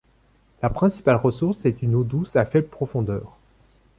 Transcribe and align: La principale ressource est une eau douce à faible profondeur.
La 0.63 0.71
principale 0.71 1.17
ressource 1.17 1.63
est 1.67 1.83
une 1.83 1.93
eau 1.93 2.03
douce 2.03 2.35
à 2.35 2.43
faible 2.43 2.67
profondeur. 2.69 3.37